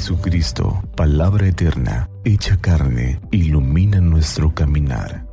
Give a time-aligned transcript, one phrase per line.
[0.00, 5.26] Jesucristo, palabra eterna, hecha carne, ilumina nuestro caminar.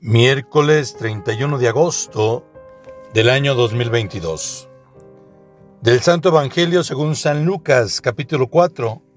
[0.00, 2.44] Miércoles 31 de agosto
[3.14, 4.68] del año 2022.
[5.80, 9.13] Del Santo Evangelio según San Lucas capítulo 4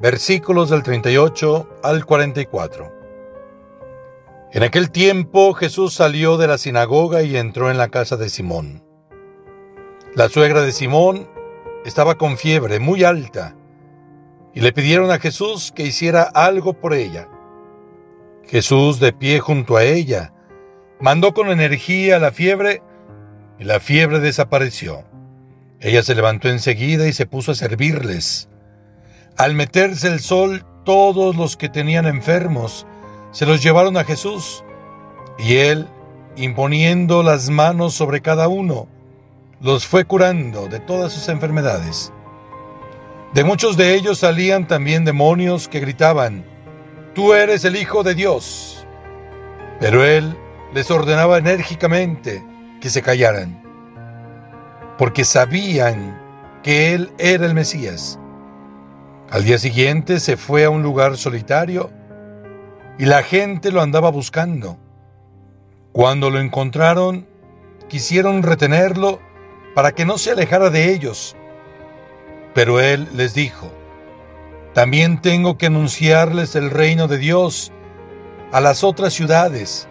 [0.00, 2.90] versículos del 38 al 44.
[4.52, 8.82] En aquel tiempo Jesús salió de la sinagoga y entró en la casa de Simón.
[10.14, 11.28] La suegra de Simón
[11.84, 13.54] estaba con fiebre muy alta
[14.54, 17.28] y le pidieron a Jesús que hiciera algo por ella.
[18.46, 20.32] Jesús, de pie junto a ella,
[20.98, 22.82] mandó con energía la fiebre
[23.58, 25.04] y la fiebre desapareció.
[25.78, 28.49] Ella se levantó enseguida y se puso a servirles.
[29.36, 32.86] Al meterse el sol, todos los que tenían enfermos
[33.32, 34.64] se los llevaron a Jesús,
[35.38, 35.88] y él,
[36.36, 38.88] imponiendo las manos sobre cada uno,
[39.60, 42.12] los fue curando de todas sus enfermedades.
[43.34, 46.44] De muchos de ellos salían también demonios que gritaban,
[47.14, 48.86] Tú eres el Hijo de Dios.
[49.80, 50.36] Pero él
[50.72, 52.44] les ordenaba enérgicamente
[52.80, 53.60] que se callaran,
[54.96, 56.20] porque sabían
[56.62, 58.19] que él era el Mesías.
[59.30, 61.92] Al día siguiente se fue a un lugar solitario
[62.98, 64.76] y la gente lo andaba buscando.
[65.92, 67.28] Cuando lo encontraron,
[67.88, 69.20] quisieron retenerlo
[69.76, 71.36] para que no se alejara de ellos.
[72.54, 73.70] Pero él les dijo,
[74.74, 77.70] también tengo que anunciarles el reino de Dios
[78.50, 79.86] a las otras ciudades,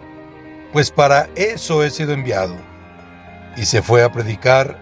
[0.70, 2.56] pues para eso he sido enviado.
[3.56, 4.78] Y se fue a predicar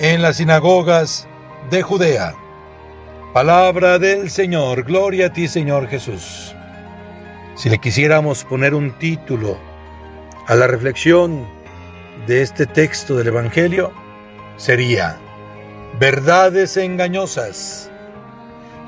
[0.00, 1.28] en las sinagogas
[1.70, 2.34] de Judea.
[3.32, 6.54] Palabra del Señor, gloria a ti Señor Jesús.
[7.54, 9.56] Si le quisiéramos poner un título
[10.46, 11.48] a la reflexión
[12.26, 13.90] de este texto del Evangelio,
[14.58, 15.18] sería
[15.98, 17.90] Verdades engañosas.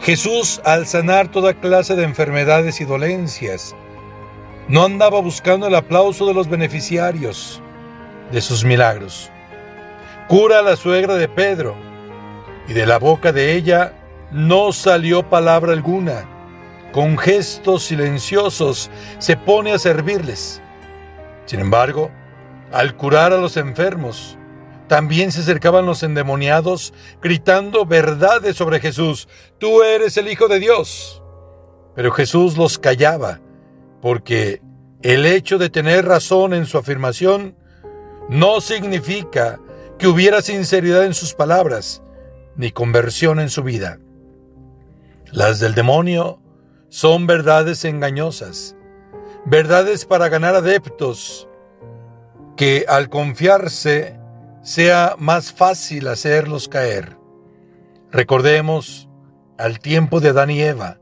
[0.03, 3.75] Jesús, al sanar toda clase de enfermedades y dolencias,
[4.69, 7.62] no andaba buscando el aplauso de los beneficiarios
[8.31, 9.31] de sus milagros.
[10.28, 11.75] Cura a la suegra de Pedro,
[12.69, 14.03] y de la boca de ella
[14.34, 16.28] no salió palabra alguna.
[16.93, 20.61] Con gestos silenciosos se pone a servirles.
[21.47, 22.11] Sin embargo,
[22.72, 24.37] al curar a los enfermos,
[24.89, 29.28] también se acercaban los endemoniados gritando verdades sobre Jesús.
[29.59, 31.22] Tú eres el Hijo de Dios.
[31.95, 33.41] Pero Jesús los callaba,
[34.03, 34.61] porque
[35.03, 37.56] el hecho de tener razón en su afirmación
[38.28, 39.61] no significa
[39.97, 42.03] que hubiera sinceridad en sus palabras,
[42.56, 44.01] ni conversión en su vida.
[45.34, 46.41] Las del demonio
[46.91, 48.77] son verdades engañosas,
[49.45, 51.49] verdades para ganar adeptos,
[52.56, 54.17] que al confiarse
[54.62, 57.17] sea más fácil hacerlos caer.
[58.12, 59.09] Recordemos
[59.59, 61.00] al tiempo de Adán y Eva.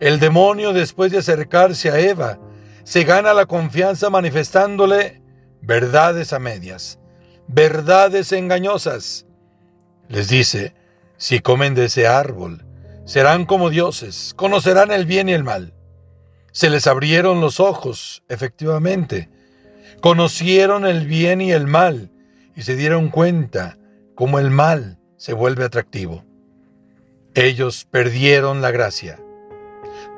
[0.00, 2.38] El demonio después de acercarse a Eva
[2.84, 5.20] se gana la confianza manifestándole
[5.60, 7.00] verdades a medias,
[7.48, 9.26] verdades engañosas.
[10.08, 10.72] Les dice,
[11.18, 12.64] si comen de ese árbol,
[13.08, 15.72] Serán como dioses, conocerán el bien y el mal.
[16.52, 19.30] Se les abrieron los ojos, efectivamente.
[20.02, 22.10] Conocieron el bien y el mal
[22.54, 23.78] y se dieron cuenta
[24.14, 26.22] cómo el mal se vuelve atractivo.
[27.32, 29.18] Ellos perdieron la gracia.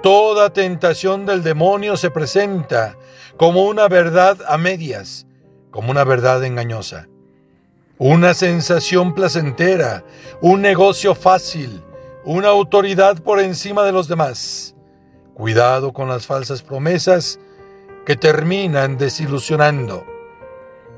[0.02, 2.96] Toda tentación del demonio se presenta
[3.36, 5.28] como una verdad a medias,
[5.70, 7.06] como una verdad engañosa.
[7.98, 10.02] Una sensación placentera,
[10.40, 11.84] un negocio fácil,
[12.24, 14.74] una autoridad por encima de los demás.
[15.34, 17.38] Cuidado con las falsas promesas
[18.04, 20.04] que terminan desilusionando.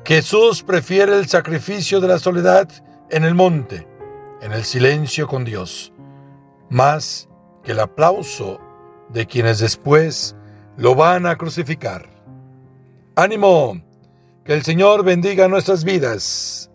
[0.04, 2.68] Jesús prefiere el sacrificio de la soledad
[3.10, 3.86] en el monte,
[4.40, 5.92] en el silencio con Dios,
[6.70, 7.28] más
[7.62, 8.60] que el aplauso
[9.10, 10.34] de quienes después
[10.76, 12.08] lo van a crucificar.
[13.14, 13.80] Ánimo,
[14.44, 16.71] que el Señor bendiga nuestras vidas.